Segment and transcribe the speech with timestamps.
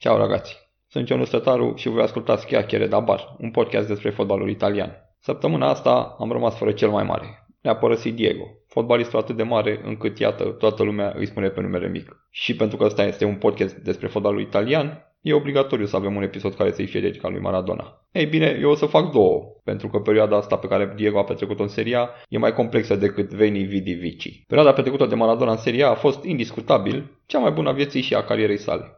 [0.00, 0.56] Ciao ragazzi,
[0.88, 4.92] sunt Ionus Tătaru și voi ascultați Chiacchiere da Bar, un podcast despre fotbalul italian.
[5.20, 7.46] Săptămâna asta am rămas fără cel mai mare.
[7.60, 11.88] Ne-a părăsit Diego, fotbalistul atât de mare încât, iată, toată lumea îi spune pe numere
[11.88, 12.28] mic.
[12.30, 16.22] Și pentru că ăsta este un podcast despre fotbalul italian, e obligatoriu să avem un
[16.22, 18.06] episod care să-i fie dedicat lui Maradona.
[18.12, 21.24] Ei bine, eu o să fac două, pentru că perioada asta pe care Diego a
[21.24, 24.44] petrecut-o în seria e mai complexă decât Veni Vidi Vici.
[24.46, 28.14] Perioada petrecută de Maradona în seria a fost indiscutabil cea mai bună a vieții și
[28.14, 28.97] a carierei sale.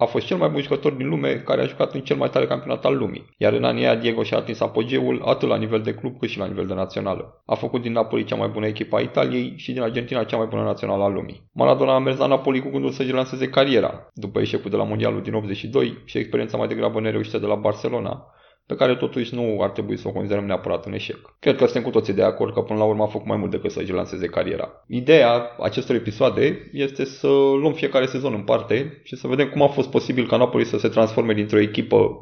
[0.00, 2.46] A fost cel mai bun jucător din lume care a jucat în cel mai tare
[2.46, 5.94] campionat al lumii, iar în anii aia Diego și-a atins apogeul atât la nivel de
[5.94, 7.42] club cât și la nivel de națională.
[7.46, 10.46] A făcut din Napoli cea mai bună echipă a Italiei și din Argentina cea mai
[10.46, 11.48] bună națională a lumii.
[11.52, 15.22] Maradona a mers la Napoli cu gândul să-și lanseze cariera, după eșecul de la Mondialul
[15.22, 18.26] din 82 și experiența mai degrabă nereușită de la Barcelona,
[18.70, 21.34] pe care totuși nu ar trebui să o considerăm neapărat un eșec.
[21.40, 23.50] Cred că suntem cu toții de acord că până la urmă a făcut mai mult
[23.50, 24.84] decât să-și lanseze cariera.
[24.86, 27.26] Ideea acestor episoade este să
[27.60, 30.78] luăm fiecare sezon în parte și să vedem cum a fost posibil ca Napoli să
[30.78, 32.20] se transforme dintr-o echipă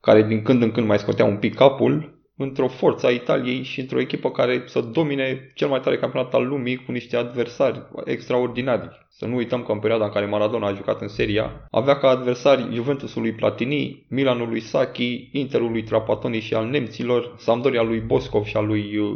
[0.00, 3.80] care din când în când mai scotea un pic capul într-o forță a Italiei și
[3.80, 9.06] într-o echipă care să domine cel mai tare campionat al lumii cu niște adversari extraordinari.
[9.08, 12.08] Să nu uităm că în perioada în care Maradona a jucat în seria, avea ca
[12.08, 18.00] adversari Juventusul lui Platini, Milanul lui Sacchi, Interul lui Trapattoni și al nemților, Sampdoria lui
[18.00, 19.08] Boscov și al lui uh,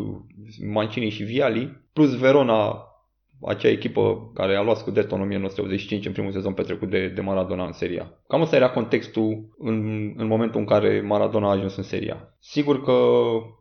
[0.72, 2.88] Mancini și Viali, plus Verona
[3.46, 7.64] acea echipă care a luat Scudetto în 1985 în primul sezon petrecut de, de Maradona
[7.66, 8.12] în seria.
[8.28, 9.78] Cam asta era contextul în,
[10.16, 12.34] în momentul în care Maradona a ajuns în seria.
[12.40, 12.98] Sigur că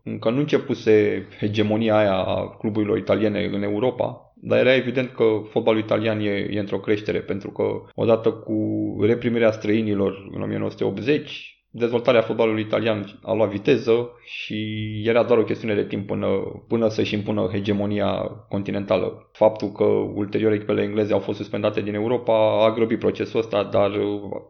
[0.04, 5.80] încă nu începuse hegemonia aia a cluburilor italiene în Europa, dar era evident că fotbalul
[5.80, 7.64] italian e, e într-o creștere, pentru că
[7.96, 8.58] odată cu
[9.02, 14.58] reprimirea străinilor în 1980, dezvoltarea fotbalului italian a luat viteză și
[15.06, 16.28] era doar o chestiune de timp până,
[16.68, 18.12] până să-și impună hegemonia
[18.50, 19.30] continentală.
[19.32, 23.92] Faptul că ulterior echipele engleze au fost suspendate din Europa a grăbit procesul ăsta, dar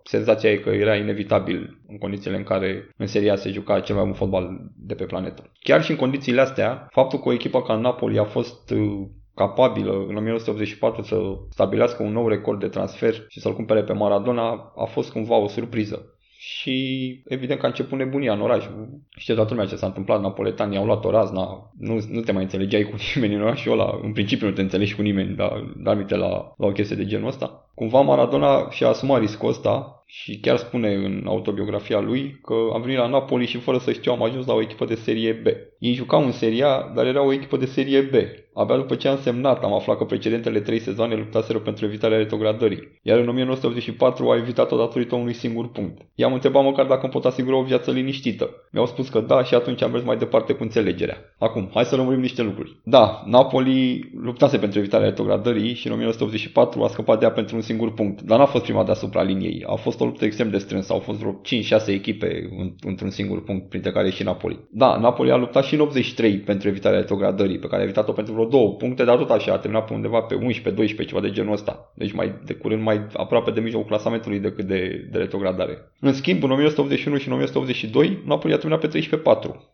[0.04, 4.04] senzația e că era inevitabil în condițiile în care în seria se juca cel mai
[4.04, 5.52] bun fotbal de pe planetă.
[5.60, 9.92] Chiar și în condițiile astea, faptul că o echipă ca Napoli a fost uh, capabilă
[9.92, 11.18] în 1984 să
[11.50, 15.48] stabilească un nou record de transfer și să-l cumpere pe Maradona a fost cumva o
[15.48, 16.13] surpriză
[16.46, 18.64] și evident că a început nebunia în oraș.
[19.18, 22.44] Știe toată lumea ce s-a întâmplat, napoletanii au luat o razna, nu, nu te mai
[22.44, 26.10] înțelegeai cu nimeni în orașul ăla, în principiu nu te înțelegi cu nimeni, dar, dar
[26.10, 27.72] la, la o chestie de genul ăsta.
[27.76, 32.98] Cumva Maradona și-a asumat riscul ăsta și chiar spune în autobiografia lui că am venit
[32.98, 35.46] la Napoli și fără să știu am ajuns la o echipă de serie B.
[35.80, 38.14] Ei jucau în serie A, dar era o echipă de serie B.
[38.54, 43.00] Abia după ce am semnat am aflat că precedentele trei sezoane luptaseră pentru evitarea retrogradării,
[43.02, 46.02] iar în 1984 a evitat-o datorită unui singur punct.
[46.16, 48.50] I-am întrebat măcar dacă îmi pot asigura o viață liniștită.
[48.72, 51.18] Mi-au spus că da și atunci am mers mai departe cu înțelegerea.
[51.40, 52.78] Acum, hai să lămurim niște lucruri.
[52.84, 57.62] Da, Napoli luptase pentru evitarea retrogradării și în 1984 a scăpat de ea pentru un
[57.62, 59.64] singur punct, dar n-a fost prima deasupra liniei.
[59.68, 61.42] A fost o luptă extrem de strânsă, au fost vreo
[61.86, 62.50] 5-6 echipe
[62.86, 64.60] într-un singur punct, printre care și Napoli.
[64.70, 68.34] Da, Napoli a luptat și în 83 pentru evitarea retrogradării, pe care a evitat-o pentru
[68.34, 71.54] vreo două puncte, dar tot așa a terminat pe undeva pe 11-12, ceva de genul
[71.54, 71.92] ăsta.
[71.96, 75.78] Deci mai de curând mai aproape de mijlocul clasamentului decât de, de retrogradare.
[76.00, 79.02] În schimb, în 1981 și în 1982, Napoli a terminat pe 13-4.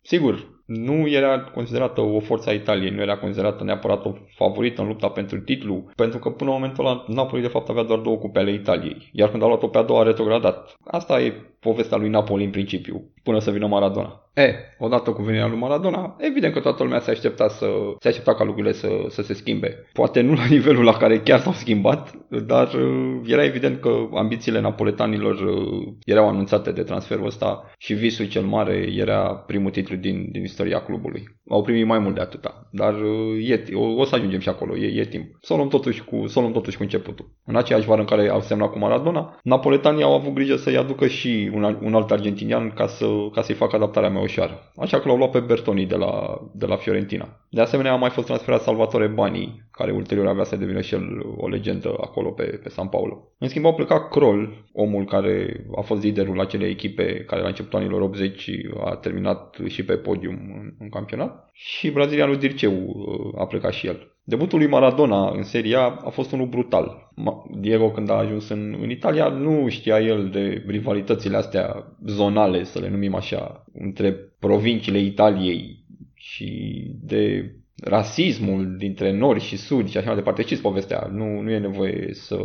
[0.02, 4.86] Sigur, nu era considerată o forță a Italiei, nu era considerată neapărat o favorită în
[4.86, 8.16] lupta pentru titlu, pentru că până în momentul ăla Napoli de fapt avea doar două
[8.16, 10.76] cupe ale Italiei, iar când a luat-o pe a doua a retrogradat.
[10.84, 14.29] Asta e povestea lui Napoli în principiu, până să vină Maradona.
[14.40, 17.66] E, odată cu venirea lui Maradona, evident că toată lumea se aștepta, să,
[17.98, 19.86] se aștepta ca lucrurile să, să se schimbe.
[19.92, 24.60] Poate nu la nivelul la care chiar s-au schimbat, dar uh, era evident că ambițiile
[24.60, 30.28] napoletanilor uh, erau anunțate de transferul ăsta și visul cel mare era primul titlu din,
[30.32, 31.22] din istoria clubului.
[31.48, 34.76] Au primit mai mult de atâta, dar uh, e, o, o să ajungem și acolo,
[34.76, 35.24] e, e timp.
[35.40, 37.30] Să o luăm totuși cu, să o luăm totuși cu începutul.
[37.44, 41.06] În aceeași vară în care au semnat cu Maradona, napoletanii au avut grijă să-i aducă
[41.06, 44.72] și un, un alt argentinian ca, să, ca să-i facă adaptarea mai ușoară.
[44.76, 47.28] Așa că l-au luat pe Bertoni de la, de la Fiorentina.
[47.50, 51.06] De asemenea a mai fost transferat Salvatore Bani, care ulterior avea să devină și el
[51.36, 53.32] o legendă acolo pe, pe San Paulo.
[53.38, 57.78] În schimb au plecat Kroll, omul care a fost liderul acelei echipe care la începutul
[57.78, 58.50] anilor 80
[58.84, 63.86] a terminat și pe podium în, în campionat și brazilianul Dirceu uh, a plecat și
[63.86, 64.09] el.
[64.22, 67.12] Debutul lui Maradona în seria a fost unul brutal.
[67.58, 72.78] Diego când a ajuns în, în Italia nu știa el de rivalitățile astea zonale, să
[72.78, 75.84] le numim așa, între provinciile Italiei
[76.14, 80.42] și de rasismul dintre nord și sud și așa mai departe.
[80.42, 82.38] Știți povestea, nu, nu e nevoie să,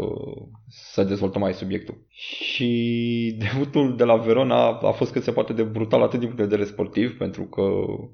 [0.67, 2.05] să dezvoltăm mai subiectul.
[2.09, 2.69] Și
[3.51, 6.47] debutul de la Verona a fost cât se poate de brutal atât din punct de
[6.49, 7.61] vedere sportiv, pentru că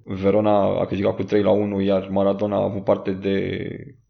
[0.04, 3.68] Verona a câștigat cu 3 la 1, iar Maradona a avut parte de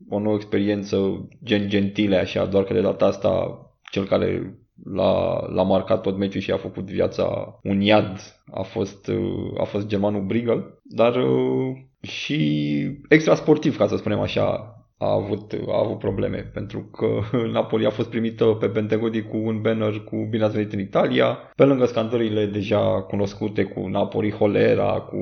[0.09, 3.61] o nouă experiență gen gentile, așa, doar că de data asta
[3.91, 8.19] cel care l-a, l-a marcat tot meciul și a făcut viața un iad
[8.53, 14.19] a fost, uh, a fost germanul Brigel, dar uh, și extra sportiv, ca să spunem
[14.19, 17.07] așa, a avut, a avut probleme, pentru că
[17.51, 21.37] Napoli a fost primită pe Bentegodi cu un banner cu Bine ați venit în Italia,
[21.55, 25.17] pe lângă scandările deja cunoscute cu Napoli Holera, cu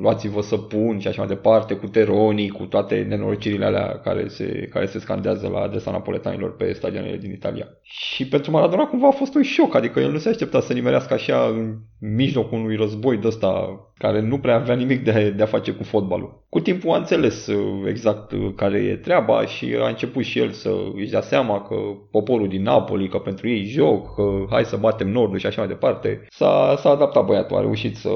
[0.00, 4.86] luați-vă săpun și așa mai departe, cu teronii, cu toate nenorocirile alea care se, care
[4.86, 7.68] se scandează la adresa napoletanilor pe stadionele din Italia.
[7.82, 11.14] Și pentru Maradona cumva a fost un șoc, adică el nu se aștepta să nimerească
[11.14, 11.76] așa în
[12.12, 15.82] mijlocul unui război de ăsta care nu prea avea nimic de, de a face cu
[15.82, 16.42] fotbalul.
[16.48, 20.50] Cu timpul a înțeles uh, exact uh, care e treaba și a început și el
[20.50, 21.74] să își dea seama că
[22.10, 25.70] poporul din Napoli, că pentru ei joc, că hai să batem Nordul și așa mai
[25.70, 26.26] departe.
[26.28, 28.10] S-a, s-a adaptat băiatul, a reușit să,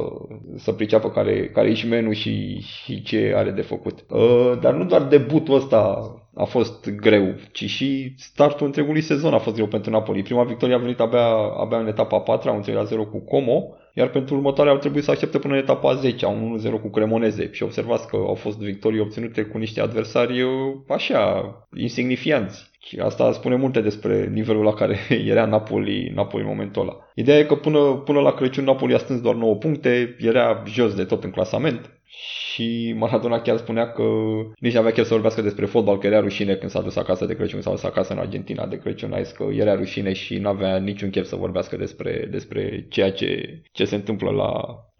[0.56, 4.05] să priceapă care, care e și menul și, și ce are de făcut.
[4.08, 9.38] Uh, dar nu doar debutul ăsta a fost greu, ci și startul întregului sezon a
[9.38, 10.23] fost greu pentru Napoli.
[10.23, 11.26] Prima victorie a venit abia,
[11.61, 14.79] abia în etapa a patra, un 3 la 0 cu Como, iar pentru următoarea ar
[14.79, 17.50] trebui să aștepte până în etapa 10, un 1-0 cu Cremoneze.
[17.52, 20.50] Și observați că au fost victorii obținute cu niște adversari uh,
[20.88, 22.70] așa, insignifianți.
[22.81, 24.99] Și asta spune multe despre nivelul la care
[25.32, 26.96] era Napoli, Napoli în momentul ăla.
[27.14, 30.94] Ideea e că până, până la Crăciun Napoli a strâns doar 9 puncte, era jos
[30.94, 34.02] de tot în clasament și Maradona chiar spunea că
[34.58, 37.26] nici nu avea chef să vorbească despre fotbal, că era rușine când s-a dus acasă
[37.26, 40.38] de Crăciun sau s-a acasă în Argentina de Crăciun, a zis că era rușine și
[40.38, 44.50] nu avea niciun chef să vorbească despre, despre ceea ce, ce se întâmplă la,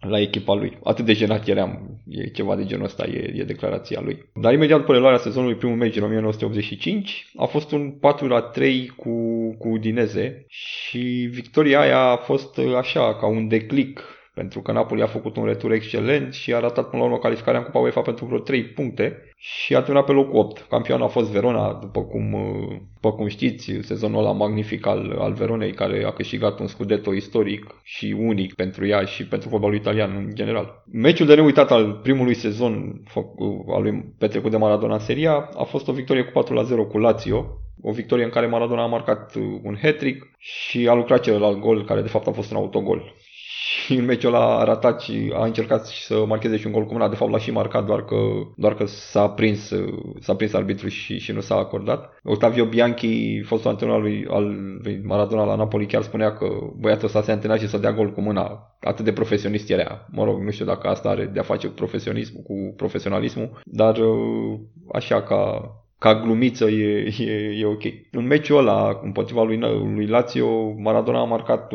[0.09, 0.77] la echipa lui.
[0.83, 4.29] Atât de jenat eram, e ceva de genul ăsta, e, e declarația lui.
[4.41, 8.87] Dar imediat după reluarea sezonului primul meci în 1985 a fost un 4 la 3
[8.87, 9.09] cu,
[9.57, 15.05] cu Udineze și victoria aia a fost așa, ca un declic pentru că Napoli a
[15.05, 18.25] făcut un retur excelent și a ratat până la urmă calificarea în Cupa UEFA pentru
[18.25, 20.65] vreo 3 puncte și a terminat pe locul 8.
[20.69, 22.35] Campionul a fost Verona, după cum,
[22.93, 27.75] după cum știți, sezonul ăla magnific al, al Veronei, care a câștigat un scudetto istoric
[27.83, 30.83] și unic pentru ea și pentru fotbalul italian în general.
[30.91, 33.03] Meciul de neuitat al primului sezon
[33.67, 36.85] al lui petrecut de Maradona în Seria a fost o victorie cu 4 la 0
[36.85, 37.45] cu Lazio,
[37.81, 42.01] o victorie în care Maradona a marcat un hat-trick și a lucrat celălalt gol, care
[42.01, 43.13] de fapt a fost un autogol
[43.85, 46.93] și în meciul ăla a ratat și a încercat să marcheze și un gol cu
[46.93, 48.15] mâna, de fapt l-a și marcat, doar că,
[48.55, 49.73] doar că s-a prins,
[50.19, 52.19] s-a prins arbitru și, și nu s-a acordat.
[52.23, 54.43] Otavio Bianchi, fostul antrenor al lui, al
[54.83, 56.47] lui Maradona la Napoli, chiar spunea că
[56.79, 58.75] băiatul ăsta se antrena și să dea gol cu mâna.
[58.79, 60.07] Atât de profesionist era.
[60.11, 63.99] Mă rog, nu știu dacă asta are de a face cu profesionismul, cu profesionalismul, dar
[64.91, 67.83] așa ca ca glumiță e, e, e ok.
[68.11, 69.57] În meciul ăla împotriva lui,
[69.95, 71.71] lui Lazio, Maradona a marcat,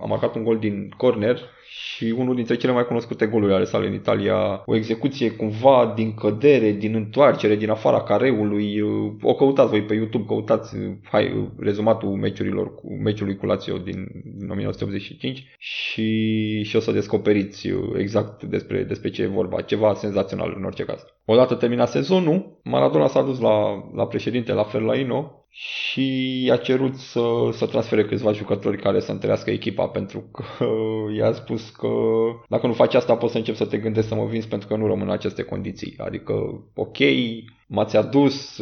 [0.00, 1.38] a marcat un gol din corner
[1.74, 6.14] și unul dintre cele mai cunoscute goluri ale sale în Italia, o execuție cumva din
[6.14, 8.80] cădere, din întoarcere, din afara careului.
[9.22, 14.06] O căutați voi pe YouTube, căutați hai, rezumatul meciurilor cu meciului cu Lazio din,
[14.38, 19.60] din 1985 și, și o să descoperiți exact despre, despre ce e vorba.
[19.60, 21.04] Ceva senzațional în orice caz.
[21.24, 27.20] Odată terminat sezonul, Maradona s-a dus la, la președinte, la Ferlaino, și a cerut să,
[27.52, 30.44] să transfere câțiva jucători care să întărească echipa pentru că
[31.18, 31.88] i-a spus că
[32.48, 34.76] dacă nu faci asta poți să încep să te gândești să mă vinzi pentru că
[34.76, 35.94] nu rămân în aceste condiții.
[35.98, 36.32] Adică,
[36.74, 36.96] ok,
[37.66, 38.60] m-ați adus,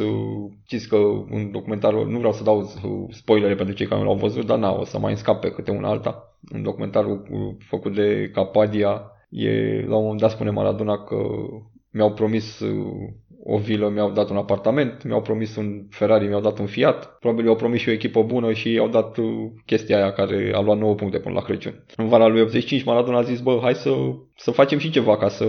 [0.66, 0.96] știți că
[1.30, 2.70] un documentar, nu vreau să dau
[3.10, 5.88] spoilere pentru cei care nu l-au văzut, dar na, o să mai înscape câte una
[5.88, 6.38] alta.
[6.54, 7.04] Un documentar
[7.58, 11.16] făcut de Capadia, e, la un moment dat spune Maradona că
[11.90, 12.62] mi-au promis
[13.42, 17.44] o vilă, mi-au dat un apartament, mi-au promis un Ferrari, mi-au dat un Fiat, probabil
[17.44, 19.26] i-au promis și o echipă bună și i-au dat uh,
[19.66, 21.84] chestia aia care a luat 9 puncte până la Crăciun.
[21.96, 23.90] În vara lui 85 Maradona a zis, bă, hai să,
[24.36, 25.44] să facem și ceva ca să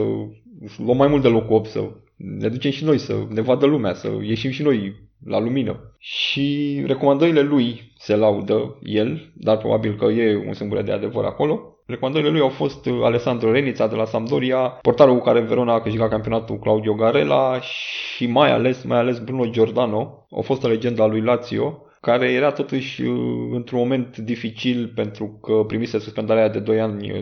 [0.77, 3.93] luăm mai mult de locul 8, să ne ducem și noi, să ne vadă lumea,
[3.93, 5.95] să ieșim și noi la lumină.
[5.97, 11.70] Și recomandările lui se laudă el, dar probabil că e un singur de adevăr acolo.
[11.91, 15.81] Recomandările lui au fost uh, Alessandro Renița de la Sampdoria, portarul cu care Verona a
[15.81, 21.07] câștigat campionatul Claudio Garela și mai ales, mai ales Bruno Giordano, o fostă legendă a
[21.07, 26.81] lui Lazio, care era totuși uh, într-un moment dificil pentru că primise suspendarea de 2
[26.81, 27.19] ani uh,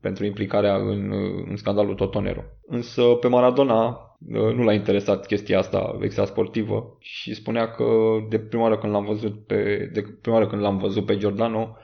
[0.00, 1.12] pentru implicarea în,
[1.48, 2.42] în scandalul Totonero.
[2.66, 7.84] Însă pe Maradona nu l-a interesat chestia asta extra sportivă și spunea că
[8.28, 11.76] de prima oară când l-am văzut pe, de prima oară când l-am văzut pe Giordano,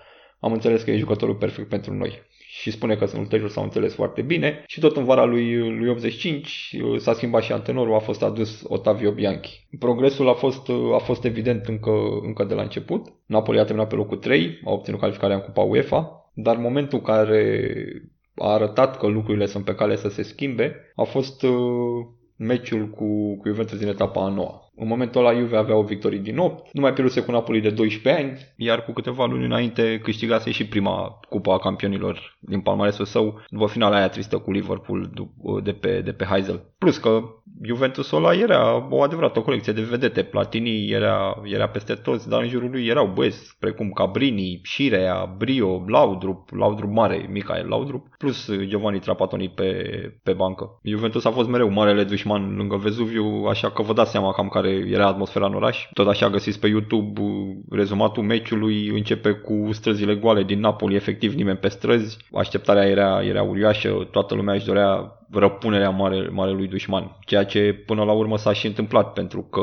[0.47, 2.23] am înțeles că e jucătorul perfect pentru noi.
[2.49, 6.77] Și spune că ulterior s-au înțeles foarte bine și tot în vara lui, lui 85
[6.83, 9.67] uh, s-a schimbat și antenorul, a fost adus Otavio Bianchi.
[9.79, 11.91] Progresul a fost, uh, a fost evident încă,
[12.23, 13.07] încă de la început.
[13.27, 17.73] Napoli a terminat pe locul 3, a obținut calificarea în Cupa UEFA, dar momentul care
[18.35, 23.37] a arătat că lucrurile sunt pe cale să se schimbe a fost uh, meciul cu,
[23.37, 24.66] cu Juventus din etapa a noua.
[24.79, 27.71] În momentul ăla Juve avea o victorie din 8, nu mai pierduse cu Napoli de
[27.71, 33.05] 12 ani, iar cu câteva luni înainte câștigase și prima cupa a campionilor din palmaresul
[33.05, 35.11] său, după finala aia tristă cu Liverpool
[35.63, 36.75] de pe, de pe Heisel.
[36.79, 37.23] Plus că
[37.63, 40.23] Juventusul ăla era o adevărată colecție de vedete.
[40.23, 45.85] Platini era, era peste toți, dar în jurul lui erau băieți precum Cabrini, Șirea, Brio,
[45.87, 49.73] Laudrup, Laudrup mare, Michael Laudrup, plus Giovanni Trapatoni pe,
[50.23, 50.79] pe bancă.
[50.83, 54.66] Juventus a fost mereu marele dușman lângă Vezuviu, așa că vă dați seama cam care
[54.69, 55.89] era atmosfera în oraș.
[55.93, 57.21] Tot așa găsiți pe YouTube
[57.71, 62.17] rezumatul meciului, începe cu străzile goale din Napoli, efectiv nimeni pe străzi.
[62.33, 68.05] Așteptarea era, era uriașă, toată lumea își dorea răpunerea mare, marelui dușman, ceea ce până
[68.05, 69.63] la urmă s-a și întâmplat pentru că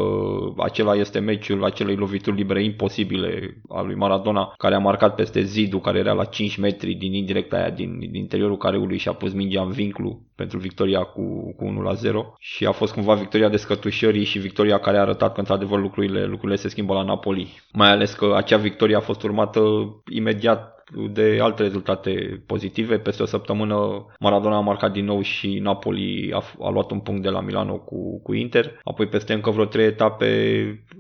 [0.57, 5.79] acela este meciul acelei lovituri libere imposibile a lui Maradona care a marcat peste zidul
[5.79, 9.33] care era la 5 metri din indirecta aia din, din interiorul careului și a pus
[9.33, 13.49] mingea în vinclu pentru victoria cu, cu 1 la 0 și a fost cumva victoria
[13.49, 17.61] descătușării și victoria care a arătat că într-adevăr lucrurile, lucrurile se schimbă la Napoli.
[17.73, 19.61] Mai ales că acea victorie a fost urmată
[20.09, 20.72] imediat
[21.11, 22.97] de alte rezultate pozitive.
[22.97, 27.21] Peste o săptămână Maradona a marcat din nou și Napoli a, a luat un punct
[27.21, 28.79] de la Milano cu, cu Inter.
[28.83, 30.29] Apoi peste încă vreo trei etape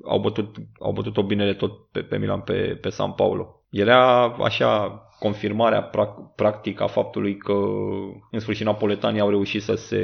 [0.03, 3.63] au bătut, au bătut-o bine de tot pe, pe Milan, pe, pe San Paulo.
[3.69, 5.89] Era așa confirmarea
[6.35, 7.53] practică a faptului că
[8.31, 10.03] în sfârșit napoletanii au reușit să se,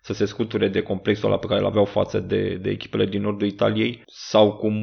[0.00, 3.22] să se scuture de complexul ăla pe care îl aveau față de, de echipele din
[3.22, 4.74] nordul Italiei sau cum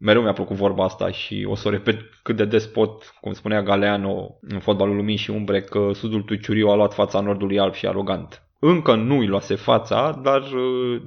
[0.00, 3.32] mereu mi-a plăcut vorba asta și o să o repet cât de des pot, cum
[3.32, 7.74] spunea Galeano în fotbalul lumii și umbre, că sudul Tuciuriu a luat fața nordului alb
[7.74, 8.42] și arogant.
[8.58, 10.42] Încă nu îi luase fața, dar,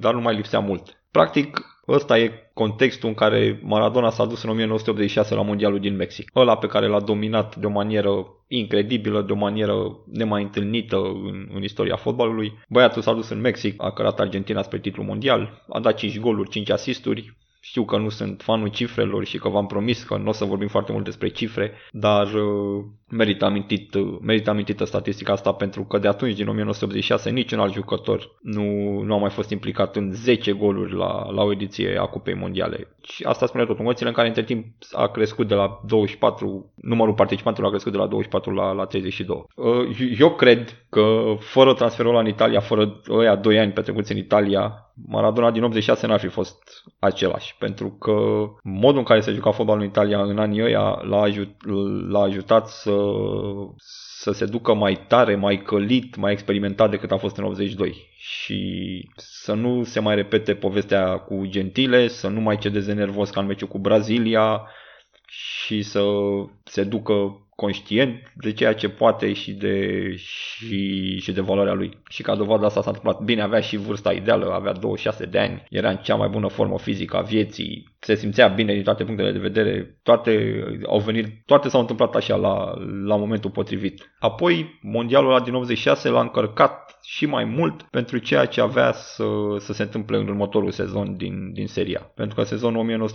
[0.00, 1.02] dar nu mai lipsea mult.
[1.10, 6.30] Practic, ăsta e contextul în care Maradona s-a dus în 1986 la Mondialul din Mexic.
[6.34, 11.48] Ăla pe care l-a dominat de o manieră incredibilă, de o manieră nemai întâlnită în,
[11.54, 12.52] în istoria fotbalului.
[12.68, 16.50] Băiatul s-a dus în Mexic, a cărat Argentina spre titlul mondial, a dat 5 goluri,
[16.50, 20.32] 5 asisturi, știu că nu sunt fanul cifrelor și că v-am promis că nu o
[20.32, 22.84] să vorbim foarte mult despre cifre, dar uh,
[23.16, 27.72] merită, amintit, uh, merită amintită statistica asta pentru că de atunci, din 1986, niciun alt
[27.72, 32.04] jucător nu, nu a mai fost implicat în 10 goluri la, la o ediție a
[32.04, 32.88] Cupei Mondiale.
[33.02, 33.78] Și asta spune tot.
[33.78, 37.98] În în care între timp a crescut de la 24, numărul participanților a crescut de
[37.98, 39.44] la 24 la, la 32.
[39.54, 39.66] Uh,
[40.18, 44.84] eu cred că fără transferul ăla în Italia, fără ăia 2 ani petrecuți în Italia,
[45.06, 48.12] Maradona din 86 n-ar fi fost același, pentru că
[48.62, 51.48] modul în care se juca fotbalul în Italia în anii ăia l-a, ajut,
[52.08, 52.92] l-a ajutat să,
[53.76, 59.08] să se ducă mai tare, mai călit, mai experimentat decât a fost în 82 și
[59.16, 63.46] să nu se mai repete povestea cu Gentile, să nu mai cedeze nervos ca în
[63.46, 64.62] meciul cu Brazilia
[65.26, 66.02] și să
[66.64, 71.98] se ducă conștient de ceea ce poate și de, și, și de valoarea lui.
[72.08, 73.20] Și ca dovadă asta s-a întâmplat.
[73.20, 76.78] Bine, avea și vârsta ideală, avea 26 de ani, era în cea mai bună formă
[76.78, 81.68] fizică a vieții, se simțea bine din toate punctele de vedere, toate au venit, toate
[81.68, 84.14] s-au întâmplat așa la, la momentul potrivit.
[84.18, 89.24] Apoi, mondialul ăla din 86 l-a încărcat și mai mult pentru ceea ce avea să,
[89.58, 92.00] să se întâmple în următorul sezon din, din seria.
[92.14, 93.08] Pentru că sezonul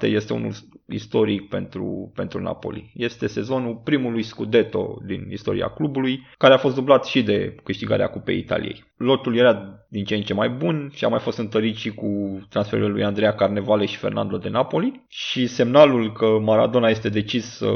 [0.00, 0.52] 1986-87 este unul
[0.88, 2.92] istoric pentru, pentru Napoli.
[2.94, 8.38] Este sezonul primului Scudetto din istoria clubului, care a fost dublat și de câștigarea Cupei
[8.38, 8.84] Italiei.
[8.96, 12.40] Lotul era din ce în ce mai bun și a mai fost întărit și cu
[12.48, 17.70] transferul lui Andrea Carnevale și Fernando de Napoli și semnalul că Maradona este decis să,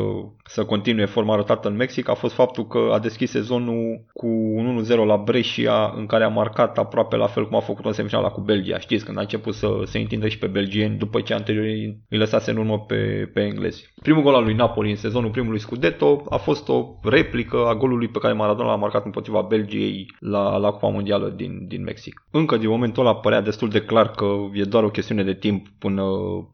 [0.44, 4.84] să continue forma arătată în Mexic a fost faptul că a deschis sezonul cu un
[4.84, 8.28] 1-0 la Brescia în care a marcat aproape la fel cum a făcut în semifinala
[8.28, 8.78] cu Belgia.
[8.78, 11.64] Știți, când a început să se întindă și pe belgieni după ce anterior
[12.08, 13.92] îi lăsase în urmă pe, pe englezi.
[14.02, 18.08] Primul gol al lui Napoli în sezonul primului Scudetto a fost o replică a golului
[18.08, 22.24] pe care Maradona l-a marcat împotriva Belgiei la, la Cupa Mondială din, din Mexic.
[22.30, 25.66] Încă din momentul ăla părea destul de clar că e doar o chestiune de timp
[25.78, 26.04] până,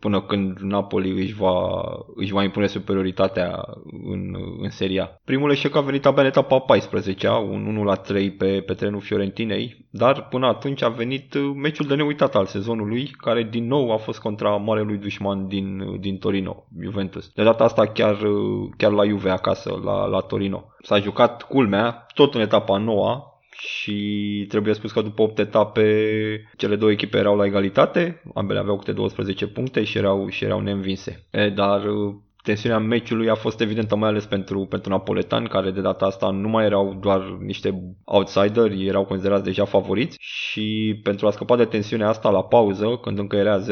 [0.01, 1.83] până când Napoli își va,
[2.15, 3.65] își va impune superioritatea
[4.11, 5.21] în, în seria.
[5.25, 9.01] Primul eșec a venit abia în etapa 14 un 1 la 3 pe, pe terenul
[9.01, 13.97] Fiorentinei, dar până atunci a venit meciul de neuitat al sezonului, care din nou a
[13.97, 17.31] fost contra marelui dușman din, din Torino, Juventus.
[17.37, 18.17] De data asta chiar,
[18.77, 20.65] chiar la Juve acasă, la, la Torino.
[20.83, 26.77] S-a jucat culmea, tot în etapa noua, și trebuie spus că după 8 etape cele
[26.77, 31.27] două echipe erau la egalitate, ambele aveau câte 12 puncte și erau, și erau neînvinse.
[31.31, 31.83] E, dar
[32.47, 36.49] tensiunea meciului a fost evidentă mai ales pentru, pentru napoletani, care de data asta nu
[36.49, 42.09] mai erau doar niște outsideri, erau considerați deja favoriți și pentru a scăpa de tensiunea
[42.09, 43.63] asta la pauză, când încă era 0-0,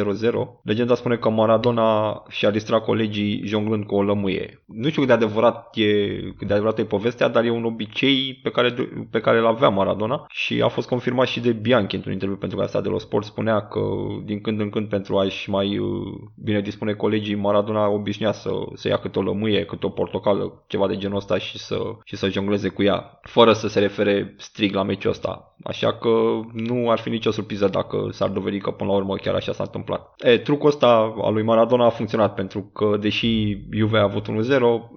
[0.63, 4.65] legenda spune că Maradona și-a distrat colegii jonglând cu o lămâie.
[4.67, 8.41] Nu știu cât de adevărat e, cât de adevărat e povestea, dar e un obicei
[8.43, 8.75] pe care,
[9.11, 12.59] pe care îl avea Maradona și a fost confirmat și de Bianchi într-un interviu pentru
[12.59, 13.25] Gazeta de los Sport.
[13.25, 13.81] Spunea că
[14.25, 15.89] din când în când pentru a-și mai uh,
[16.43, 20.89] bine dispune colegii, Maradona obișnuia să, să ia câte o lămâie, câte o portocală, ceva
[20.89, 24.75] de genul ăsta și să, și să jongleze cu ea, fără să se refere strict
[24.75, 25.54] la meciul ăsta.
[25.65, 29.35] Așa că nu ar fi nicio surpriză dacă s-ar dovedi că până la urmă chiar
[29.35, 30.15] așa s-a întâmplat.
[30.19, 34.31] E, trucul ăsta al lui Maradona a funcționat pentru că deși Juve a avut 1-0,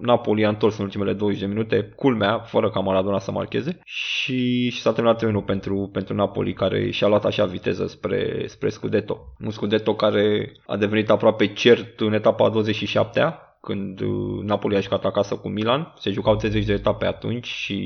[0.00, 4.68] Napoli a întors în ultimele 20 de minute, culmea, fără ca Maradona să marcheze și,
[4.68, 9.18] și s-a terminat 3 pentru, pentru Napoli care și-a luat așa viteză spre, spre Scudetto.
[9.44, 15.04] Un Scudetto care a devenit aproape cert în etapa 27-a când uh, Napoli a jucat
[15.04, 15.92] acasă cu Milan.
[15.98, 17.76] Se jucau 30 de etape atunci și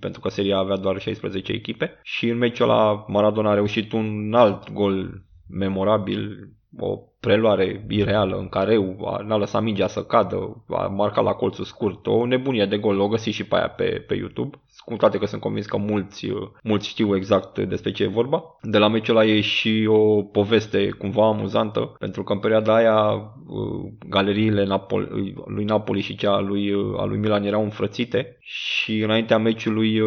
[0.00, 2.00] pentru că seria avea doar 16 echipe.
[2.02, 8.48] Și în meciul ăla Maradona a reușit un alt gol memorabil, o preluare ireală în
[8.48, 13.00] care n-a lăsat mingea să cadă, a marcat la colțul scurt, o nebunie de gol,
[13.00, 16.26] o găsi și pe aia pe, pe YouTube cu toate că sunt convins că mulți,
[16.26, 18.44] uh, mulți știu exact despre ce e vorba.
[18.62, 23.12] De la meciul ăla e și o poveste cumva amuzantă, pentru că în perioada aia
[23.46, 28.36] uh, galeriile Napoli, lui Napoli și cea a lui, uh, a lui Milan erau înfrățite
[28.40, 30.00] și înaintea meciului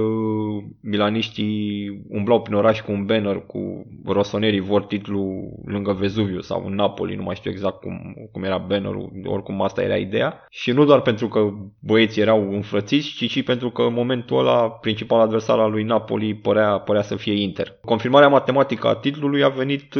[0.82, 6.76] milaniștii umblau prin oraș cu un banner cu rosonerii vor titlu lângă Vezuviu sau în
[6.76, 10.46] Napoli, nu mai știu exact cum, cum era bannerul, oricum asta era ideea.
[10.50, 11.50] Și nu doar pentru că
[11.80, 16.36] băieții erau înfrățiți, ci și pentru că în momentul ăla principal adversar al lui Napoli
[16.36, 17.78] părea, părea să fie Inter.
[17.86, 19.94] Confirmarea matematică a titlului a venit,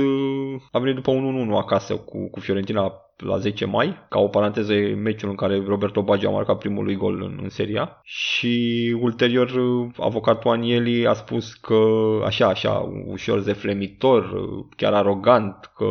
[0.72, 2.94] a venit după un 1-1 acasă cu, cu Fiorentina
[3.26, 4.74] la 10 mai, ca o paranteză
[5.04, 9.52] meciul în care Roberto Baggio a marcat primul lui gol în, în seria și ulterior
[9.98, 11.80] avocatul Anieli a spus că
[12.26, 14.34] așa, așa, ușor zeflemitor,
[14.76, 15.86] chiar arogant, că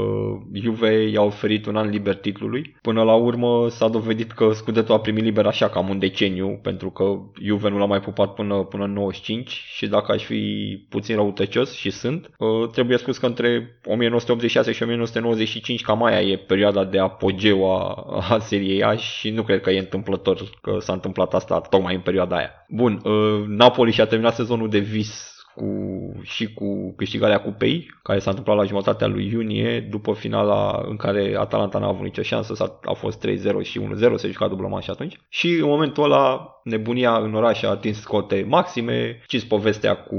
[0.52, 2.76] Juve i-a oferit un an liber titlului.
[2.82, 6.90] Până la urmă s-a dovedit că Scudetto a primit liber așa cam un deceniu, pentru
[6.90, 7.04] că
[7.42, 10.42] Juve nu l-a mai pupat până, până în 95 și dacă aș fi
[10.88, 16.36] puțin răutăcios și sunt, ă, trebuie spus că între 1986 și 1995 cam aia e
[16.36, 17.94] perioada de a apogeu a,
[18.30, 22.00] a seriei A și nu cred că e întâmplător că s-a întâmplat asta tocmai în
[22.00, 22.50] perioada aia.
[22.68, 25.66] Bun, uh, Napoli și-a terminat sezonul de vis cu,
[26.22, 31.34] și cu câștigarea cupei, care s-a întâmplat la jumătatea lui iunie, după finala în care
[31.38, 34.90] Atalanta n-a avut nicio șansă, s-a, a fost 3-0 și 1-0, se juca dublă și
[34.90, 35.16] atunci.
[35.28, 40.16] Și în momentul ăla, nebunia în oraș a atins cote maxime, știți povestea cu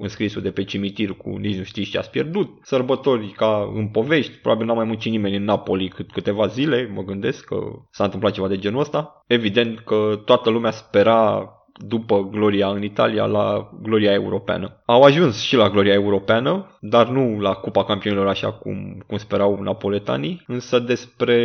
[0.00, 4.32] înscrisul de pe cimitir cu nici nu știți ce ați pierdut, sărbători ca în povești,
[4.32, 7.56] probabil n-a mai muncit nimeni în Napoli cât câteva zile, mă gândesc că
[7.90, 9.22] s-a întâmplat ceva de genul ăsta.
[9.26, 11.48] Evident că toată lumea spera
[11.86, 14.82] după gloria în Italia la gloria europeană.
[14.84, 19.60] Au ajuns și la gloria europeană, dar nu la Cupa Campionilor așa cum, cum sperau
[19.62, 21.38] napoletanii, însă despre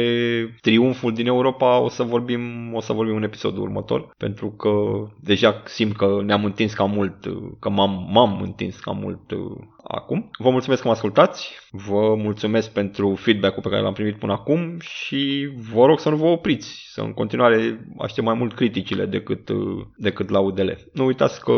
[0.61, 4.69] triumful din Europa o să vorbim, o să vorbim în episodul următor, pentru că
[5.21, 7.15] deja simt că ne-am întins cam mult,
[7.59, 9.21] că m-am, m-am întins cam mult
[9.87, 10.29] acum.
[10.37, 14.77] Vă mulțumesc că mă ascultați, vă mulțumesc pentru feedback-ul pe care l-am primit până acum
[14.79, 19.49] și vă rog să nu vă opriți, să în continuare aștept mai mult criticile decât,
[19.97, 20.89] decât laudele.
[20.93, 21.53] Nu uitați că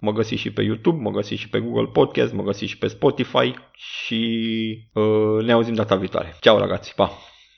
[0.00, 2.86] mă găsiți și pe YouTube, mă găsiți și pe Google Podcast, mă găsiți și pe
[2.86, 6.36] Spotify și uh, ne auzim data viitoare.
[6.40, 7.10] Ceau ragazzi, pa!